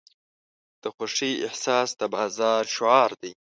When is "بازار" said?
2.15-2.63